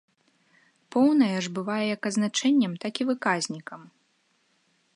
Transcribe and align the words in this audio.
Поўная 0.93 1.37
ж 1.47 1.51
бывае 1.59 1.85
як 1.95 2.01
азначэннем, 2.11 2.73
так 2.85 2.93
і 3.05 3.07
выказнікам. 3.13 3.81